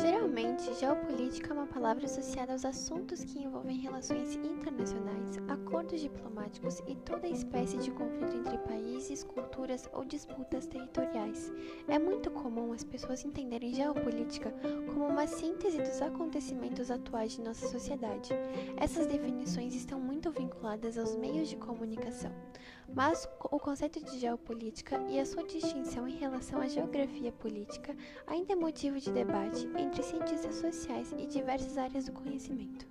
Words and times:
Geralmente, 0.00 0.72
geopolítica 0.78 1.52
é 1.52 1.52
uma 1.52 1.66
palavra 1.66 2.04
associada 2.04 2.52
aos 2.52 2.64
assuntos 2.64 3.24
que 3.24 3.40
envolvem 3.40 3.78
relações 3.78 4.36
internacionais, 4.36 5.36
acordos 5.48 6.00
diplomáticos 6.00 6.80
e 6.86 6.94
toda 6.94 7.26
espécie 7.26 7.76
de 7.78 7.90
conflito 7.90 8.36
entre 8.36 8.56
países, 8.58 9.24
culturas 9.24 9.88
ou 9.92 10.04
disputas 10.04 10.68
territoriais. 10.68 11.52
É 11.88 11.98
muito 11.98 12.30
comum 12.30 12.72
as 12.72 12.84
pessoas 12.84 13.24
entenderem 13.24 13.74
geopolítica 13.74 14.54
como 14.94 15.08
uma 15.08 15.26
síntese 15.26 15.78
dos 15.78 16.00
acontecimentos 16.00 16.88
atuais 16.88 17.32
de 17.32 17.40
nossa 17.40 17.66
sociedade. 17.66 18.30
Essas 18.76 19.08
definições 19.08 19.74
estão 19.74 19.98
muito 19.98 20.30
vinculadas 20.30 20.96
aos 20.96 21.16
meios 21.16 21.48
de 21.48 21.56
comunicação. 21.56 22.30
Mas 22.94 23.28
o 23.50 23.58
conceito 23.58 24.02
de 24.04 24.18
geopolítica 24.18 25.00
e 25.08 25.20
a 25.20 25.26
sua 25.26 25.44
distinção 25.44 26.08
em 26.08 26.16
relação 26.16 26.60
à 26.60 26.66
geografia 26.66 27.32
política 27.32 27.94
ainda 28.26 28.52
é 28.52 28.56
motivo 28.56 28.98
de 28.98 29.12
debate 29.12 29.68
entre 29.76 30.02
cientistas 30.02 30.54
sociais 30.56 31.12
e 31.18 31.26
diversas 31.26 31.76
áreas 31.76 32.06
do 32.06 32.12
conhecimento. 32.12 32.86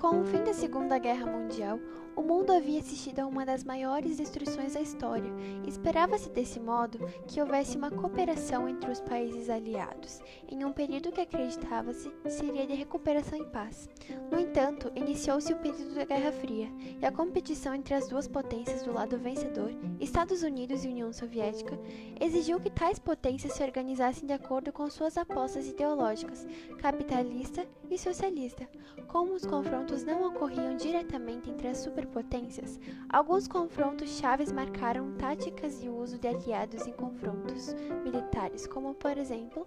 Com 0.00 0.20
o 0.20 0.24
fim 0.24 0.42
da 0.44 0.52
Segunda 0.52 0.98
Guerra 0.98 1.26
Mundial, 1.26 1.78
o 2.16 2.22
mundo 2.22 2.52
havia 2.52 2.80
assistido 2.80 3.20
a 3.20 3.26
uma 3.26 3.46
das 3.46 3.64
maiores 3.64 4.16
destruições 4.16 4.74
da 4.74 4.80
história. 4.80 5.30
Esperava-se 5.66 6.28
desse 6.30 6.58
modo 6.58 6.98
que 7.26 7.40
houvesse 7.40 7.76
uma 7.76 7.90
cooperação 7.90 8.68
entre 8.68 8.90
os 8.90 9.00
países 9.00 9.48
aliados, 9.48 10.20
em 10.48 10.64
um 10.64 10.72
período 10.72 11.12
que 11.12 11.20
acreditava-se 11.20 12.10
seria 12.28 12.66
de 12.66 12.74
recuperação 12.74 13.38
e 13.38 13.44
paz. 13.46 13.88
No 14.30 14.38
entanto, 14.38 14.90
iniciou-se 14.94 15.52
o 15.52 15.58
período 15.58 15.94
da 15.94 16.04
Guerra 16.04 16.32
Fria, 16.32 16.68
e 17.00 17.04
a 17.04 17.12
competição 17.12 17.74
entre 17.74 17.94
as 17.94 18.08
duas 18.08 18.26
potências 18.26 18.82
do 18.82 18.92
lado 18.92 19.18
vencedor, 19.18 19.70
Estados 20.00 20.42
Unidos 20.42 20.84
e 20.84 20.88
União 20.88 21.12
Soviética, 21.12 21.78
exigiu 22.20 22.60
que 22.60 22.70
tais 22.70 22.98
potências 22.98 23.52
se 23.52 23.62
organizassem 23.62 24.26
de 24.26 24.32
acordo 24.32 24.72
com 24.72 24.88
suas 24.90 25.16
apostas 25.16 25.68
ideológicas, 25.68 26.46
capitalista 26.78 27.66
e 27.90 27.98
socialista. 27.98 28.68
Como 29.06 29.34
os 29.34 29.44
confrontos 29.44 30.04
não 30.04 30.26
ocorriam 30.28 30.76
diretamente 30.76 31.50
entre 31.50 31.68
as 31.68 31.78
superpotências, 32.00 32.80
alguns 33.08 33.46
confrontos 33.46 34.18
chaves 34.18 34.50
marcaram 34.50 35.12
táticas 35.12 35.82
e 35.82 35.88
uso 35.88 36.18
de 36.18 36.28
aliados 36.28 36.86
em 36.86 36.92
confrontos 36.92 37.74
militares, 38.02 38.66
como 38.66 38.94
por 38.94 39.16
exemplo 39.18 39.66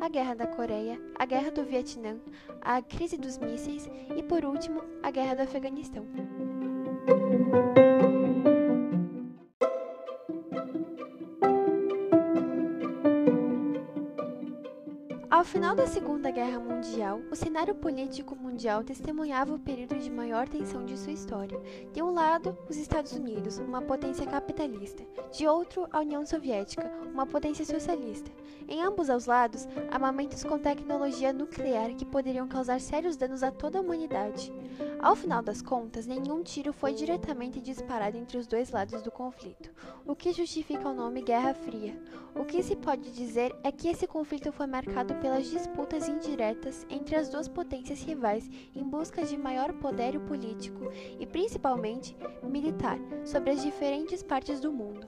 a 0.00 0.08
Guerra 0.08 0.34
da 0.34 0.46
Coreia, 0.46 1.00
a 1.16 1.24
Guerra 1.24 1.50
do 1.50 1.64
Vietnã, 1.64 2.16
a 2.60 2.82
crise 2.82 3.16
dos 3.16 3.38
mísseis 3.38 3.88
e, 4.16 4.22
por 4.22 4.44
último, 4.44 4.82
a 5.02 5.10
Guerra 5.10 5.36
do 5.36 5.42
Afeganistão. 5.42 6.04
Ao 15.38 15.44
final 15.44 15.76
da 15.76 15.86
Segunda 15.86 16.32
Guerra 16.32 16.58
Mundial, 16.58 17.20
o 17.30 17.36
cenário 17.36 17.72
político 17.72 18.34
mundial 18.34 18.82
testemunhava 18.82 19.54
o 19.54 19.58
período 19.60 19.96
de 19.96 20.10
maior 20.10 20.48
tensão 20.48 20.84
de 20.84 20.98
sua 20.98 21.12
história. 21.12 21.60
De 21.92 22.02
um 22.02 22.12
lado, 22.12 22.58
os 22.68 22.76
Estados 22.76 23.12
Unidos, 23.12 23.58
uma 23.58 23.80
potência 23.80 24.26
capitalista, 24.26 25.04
de 25.30 25.46
outro, 25.46 25.86
a 25.92 26.00
União 26.00 26.26
Soviética, 26.26 26.90
uma 27.14 27.24
potência 27.24 27.64
socialista. 27.64 28.32
Em 28.66 28.82
ambos 28.82 29.08
os 29.08 29.26
lados, 29.26 29.68
armamentos 29.92 30.42
com 30.42 30.58
tecnologia 30.58 31.32
nuclear 31.32 31.94
que 31.94 32.04
poderiam 32.04 32.48
causar 32.48 32.80
sérios 32.80 33.16
danos 33.16 33.44
a 33.44 33.52
toda 33.52 33.78
a 33.78 33.80
humanidade. 33.80 34.52
Ao 35.00 35.14
final 35.14 35.40
das 35.40 35.62
contas, 35.62 36.06
nenhum 36.06 36.42
tiro 36.42 36.72
foi 36.72 36.92
diretamente 36.92 37.60
disparado 37.60 38.16
entre 38.16 38.36
os 38.36 38.48
dois 38.48 38.72
lados 38.72 39.00
do 39.02 39.12
conflito, 39.12 39.70
o 40.04 40.16
que 40.16 40.32
justifica 40.32 40.88
o 40.88 40.94
nome 40.94 41.22
Guerra 41.22 41.54
Fria. 41.54 41.96
O 42.34 42.44
que 42.44 42.62
se 42.62 42.74
pode 42.74 43.10
dizer 43.12 43.54
é 43.62 43.70
que 43.70 43.88
esse 43.88 44.06
conflito 44.06 44.52
foi 44.52 44.66
marcado 44.66 45.14
pelas 45.28 45.50
disputas 45.50 46.08
indiretas 46.08 46.86
entre 46.88 47.14
as 47.14 47.28
duas 47.28 47.46
potências 47.46 48.02
rivais 48.02 48.48
em 48.74 48.82
busca 48.82 49.22
de 49.26 49.36
maior 49.36 49.74
poder 49.74 50.18
político 50.20 50.90
e 51.20 51.26
principalmente 51.26 52.16
militar 52.42 52.98
sobre 53.26 53.50
as 53.50 53.62
diferentes 53.62 54.22
partes 54.22 54.58
do 54.58 54.72
mundo. 54.72 55.06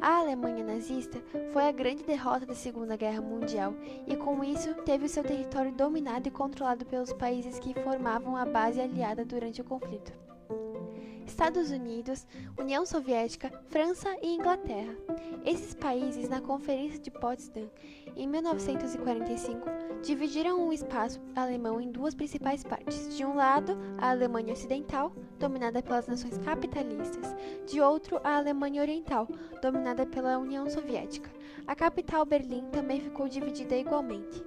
A 0.00 0.18
Alemanha 0.18 0.64
nazista 0.64 1.22
foi 1.52 1.62
a 1.62 1.70
grande 1.70 2.02
derrota 2.02 2.44
da 2.44 2.56
Segunda 2.56 2.96
Guerra 2.96 3.22
Mundial 3.22 3.72
e, 4.04 4.16
com 4.16 4.42
isso, 4.42 4.74
teve 4.82 5.06
o 5.06 5.08
seu 5.08 5.22
território 5.22 5.70
dominado 5.70 6.26
e 6.26 6.32
controlado 6.32 6.84
pelos 6.84 7.12
países 7.12 7.60
que 7.60 7.72
formavam 7.84 8.36
a 8.36 8.44
base 8.44 8.80
aliada 8.80 9.24
durante 9.24 9.60
o 9.60 9.64
conflito. 9.64 10.21
Estados 11.42 11.72
Unidos, 11.72 12.24
União 12.56 12.86
Soviética, 12.86 13.50
França 13.68 14.16
e 14.22 14.28
Inglaterra. 14.28 14.94
Esses 15.44 15.74
países, 15.74 16.28
na 16.28 16.40
Conferência 16.40 17.00
de 17.00 17.10
Potsdam, 17.10 17.68
em 18.14 18.28
1945, 18.28 19.68
dividiram 20.04 20.68
o 20.68 20.72
espaço 20.72 21.20
alemão 21.34 21.80
em 21.80 21.90
duas 21.90 22.14
principais 22.14 22.62
partes. 22.62 23.16
De 23.16 23.24
um 23.24 23.34
lado, 23.34 23.76
a 23.98 24.10
Alemanha 24.10 24.52
Ocidental, 24.52 25.12
dominada 25.40 25.82
pelas 25.82 26.06
nações 26.06 26.38
capitalistas, 26.38 27.34
de 27.66 27.80
outro, 27.80 28.20
a 28.22 28.36
Alemanha 28.36 28.80
Oriental, 28.80 29.26
dominada 29.60 30.06
pela 30.06 30.38
União 30.38 30.70
Soviética. 30.70 31.28
A 31.66 31.74
capital 31.74 32.24
Berlim 32.24 32.66
também 32.70 33.00
ficou 33.00 33.28
dividida 33.28 33.76
igualmente. 33.76 34.44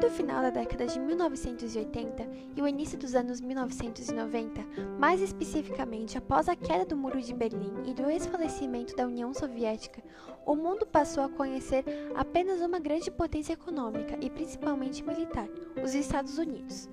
Do 0.00 0.08
final 0.08 0.40
da 0.40 0.48
década 0.48 0.86
de 0.86 0.98
1980 0.98 2.26
e 2.56 2.62
o 2.62 2.66
início 2.66 2.96
dos 2.96 3.14
anos 3.14 3.38
1990, 3.38 4.64
mais 4.98 5.20
especificamente 5.20 6.16
após 6.16 6.48
a 6.48 6.56
queda 6.56 6.86
do 6.86 6.96
Muro 6.96 7.20
de 7.20 7.34
Berlim 7.34 7.70
e 7.84 7.92
do 7.92 8.08
esfalecimento 8.08 8.96
da 8.96 9.06
União 9.06 9.34
Soviética, 9.34 10.02
o 10.46 10.56
mundo 10.56 10.86
passou 10.86 11.22
a 11.22 11.28
conhecer 11.28 11.84
apenas 12.14 12.62
uma 12.62 12.78
grande 12.78 13.10
potência 13.10 13.52
econômica 13.52 14.16
e 14.22 14.30
principalmente 14.30 15.04
militar, 15.04 15.48
os 15.84 15.94
Estados 15.94 16.38
Unidos. 16.38 16.88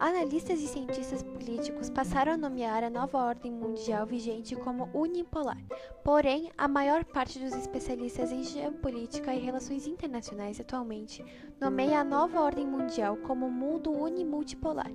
Analistas 0.00 0.58
e 0.62 0.66
cientistas 0.66 1.22
políticos 1.22 1.90
passaram 1.90 2.32
a 2.32 2.36
nomear 2.38 2.82
a 2.82 2.88
nova 2.88 3.18
ordem 3.18 3.52
mundial 3.52 4.06
vigente 4.06 4.56
como 4.56 4.88
unipolar. 4.94 5.62
Porém, 6.02 6.50
a 6.56 6.66
maior 6.66 7.04
parte 7.04 7.38
dos 7.38 7.52
especialistas 7.52 8.32
em 8.32 8.42
geopolítica 8.42 9.34
e 9.34 9.38
relações 9.38 9.86
internacionais 9.86 10.58
atualmente 10.58 11.22
nomeia 11.60 12.00
a 12.00 12.04
nova 12.04 12.40
ordem 12.40 12.66
mundial 12.66 13.18
como 13.18 13.50
mundo 13.50 13.92
unimultipolar. 13.92 14.90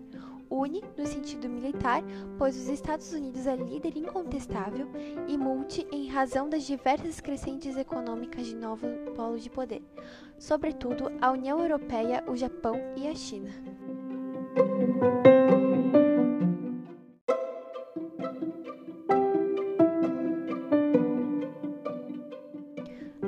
Uni 0.49 0.83
no 0.97 1.05
sentido 1.05 1.47
militar, 1.49 2.01
pois 2.39 2.57
os 2.57 2.67
Estados 2.67 3.13
Unidos 3.13 3.45
é 3.45 3.55
líder 3.55 3.95
incontestável, 3.95 4.87
e 5.27 5.37
multi 5.37 5.85
em 5.91 6.07
razão 6.07 6.49
das 6.49 6.63
diversas 6.63 7.19
crescentes 7.19 7.77
econômicas 7.77 8.47
de 8.47 8.55
novo 8.55 8.87
polo 9.15 9.37
de 9.37 9.51
poder, 9.51 9.83
sobretudo 10.39 11.11
a 11.21 11.31
União 11.31 11.59
Europeia, 11.59 12.23
o 12.27 12.35
Japão 12.35 12.75
e 12.95 13.07
a 13.07 13.13
China. 13.13 13.74
A 14.55 14.59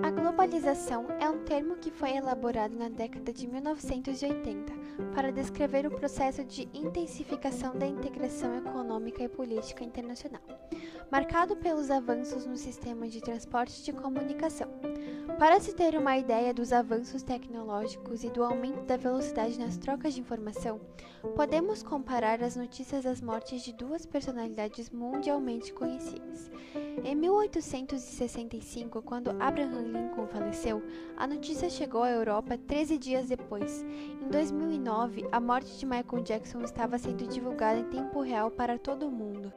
globalização 0.09 1.07
é 1.19 1.29
um 1.29 1.43
termo 1.43 1.75
que 1.75 1.91
foi 1.91 2.11
elaborado 2.11 2.77
na 2.77 2.88
década 2.88 3.33
de 3.33 3.45
1980 3.45 4.71
para 5.13 5.31
descrever 5.31 5.85
o 5.85 5.91
processo 5.91 6.45
de 6.45 6.69
intensificação 6.73 7.77
da 7.77 7.85
integração 7.85 8.55
econômica 8.55 9.21
e 9.21 9.27
política 9.27 9.83
internacional, 9.83 10.41
marcado 11.12 11.56
pelos 11.56 11.89
avanços 11.89 12.45
no 12.45 12.57
sistema 12.57 13.07
de 13.07 13.21
transporte 13.21 13.83
de 13.83 13.94
comunicação. 13.94 14.68
Para 15.39 15.59
se 15.59 15.74
ter 15.74 15.95
uma 15.95 16.18
ideia 16.18 16.54
dos 16.54 16.74
avanços 16.74 17.21
tecnológicos 17.21 18.24
e 18.24 18.30
do 18.30 18.44
aumento 18.44 18.83
da 18.86 18.98
velocidade 18.98 19.59
nas 19.59 19.77
trocas 19.77 20.13
de 20.13 20.19
informação, 20.19 20.81
podemos 21.36 21.83
comparar 21.83 22.42
as 22.42 22.56
notícias 22.56 23.04
das 23.04 23.21
mortes 23.21 23.62
de 23.62 23.71
duas 23.71 24.06
personalidades 24.06 24.89
mundialmente 24.89 25.71
conhecidas. 25.74 26.51
Em 27.04 27.15
1865, 27.15 29.01
quando 29.04 29.30
Abraham 29.39 29.83
Lincoln 29.83 30.27
faleceu, 30.27 30.81
a 31.15 31.27
notícia 31.27 31.69
chegou 31.69 32.04
à 32.04 32.09
Europa 32.09 32.57
13 32.57 32.98
dias 32.98 33.27
depois. 33.27 33.86
Em 34.21 34.27
2009, 34.30 35.27
a 35.31 35.39
morte 35.39 35.77
de 35.77 35.86
Michael 35.86 36.24
Jackson 36.24 36.62
estava 36.62 36.98
sendo 36.98 37.27
divulgada 37.27 37.80
em 37.80 37.86
tempo 37.86 38.21
real 38.21 38.50
para 38.50 38.80
todo 38.80 39.07
o 39.07 39.12
mundo. 39.12 39.54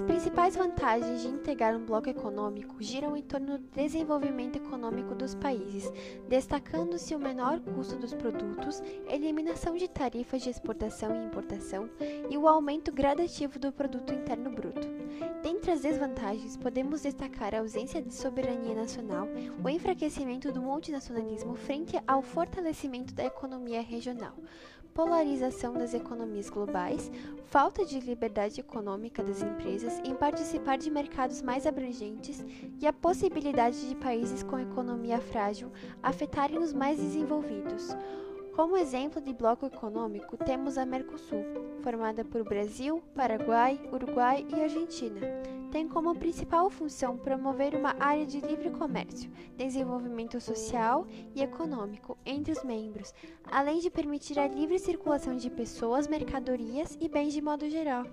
Principais 0.00 0.54
vantagens 0.54 1.20
de 1.20 1.26
integrar 1.26 1.74
um 1.74 1.84
bloco 1.84 2.08
econômico 2.08 2.76
giram 2.78 3.16
em 3.16 3.22
torno 3.22 3.58
do 3.58 3.64
desenvolvimento 3.74 4.54
econômico 4.54 5.16
dos 5.16 5.34
países, 5.34 5.90
destacando-se 6.28 7.12
o 7.12 7.18
menor 7.18 7.58
custo 7.58 7.96
dos 7.96 8.14
produtos, 8.14 8.80
eliminação 9.08 9.76
de 9.76 9.88
tarifas 9.88 10.42
de 10.42 10.48
exportação 10.48 11.12
e 11.16 11.26
importação 11.26 11.90
e 12.30 12.38
o 12.38 12.46
aumento 12.46 12.92
gradativo 12.92 13.58
do 13.58 13.72
produto 13.72 14.14
interno 14.14 14.50
bruto. 14.50 14.86
Dentre 15.42 15.72
as 15.72 15.80
desvantagens, 15.80 16.56
podemos 16.56 17.02
destacar 17.02 17.52
a 17.52 17.58
ausência 17.58 18.00
de 18.00 18.14
soberania 18.14 18.76
nacional, 18.76 19.26
o 19.60 19.68
enfraquecimento 19.68 20.52
do 20.52 20.62
multinacionalismo 20.62 21.56
frente 21.56 22.00
ao 22.06 22.22
fortalecimento 22.22 23.12
da 23.12 23.24
economia 23.24 23.82
regional, 23.82 24.34
polarização 24.94 25.72
das 25.74 25.94
economias 25.94 26.50
globais, 26.50 27.10
falta 27.46 27.84
de 27.84 27.98
liberdade 28.00 28.60
econômica 28.60 29.22
das 29.22 29.42
empresas 29.42 29.98
em 30.04 30.14
participar 30.14 30.78
de 30.78 30.90
mercados 30.90 31.42
mais 31.42 31.66
abrangentes 31.66 32.44
e 32.80 32.86
a 32.86 32.92
possibilidade 32.92 33.88
de 33.88 33.94
países 33.94 34.42
com 34.42 34.58
economia 34.58 35.20
frágil 35.20 35.72
afetarem 36.02 36.58
os 36.58 36.72
mais 36.72 36.98
desenvolvidos. 36.98 37.96
Como 38.54 38.76
exemplo 38.76 39.20
de 39.20 39.32
bloco 39.32 39.66
econômico, 39.66 40.36
temos 40.36 40.76
a 40.76 40.84
Mercosul, 40.84 41.44
formada 41.82 42.24
por 42.24 42.44
Brasil, 42.44 43.02
Paraguai, 43.14 43.80
Uruguai 43.92 44.46
e 44.50 44.60
Argentina 44.60 45.60
tem 45.70 45.88
como 45.88 46.14
principal 46.14 46.68
função 46.68 47.16
promover 47.16 47.74
uma 47.74 47.94
área 47.98 48.26
de 48.26 48.40
livre 48.40 48.70
comércio, 48.70 49.30
desenvolvimento 49.56 50.40
social 50.40 51.06
e 51.34 51.42
econômico 51.42 52.18
entre 52.26 52.52
os 52.52 52.64
membros, 52.64 53.14
além 53.44 53.78
de 53.78 53.90
permitir 53.90 54.38
a 54.38 54.48
livre 54.48 54.78
circulação 54.78 55.36
de 55.36 55.48
pessoas, 55.48 56.08
mercadorias 56.08 56.98
e 57.00 57.08
bens 57.08 57.32
de 57.32 57.40
modo 57.40 57.68
geral. 57.70 58.04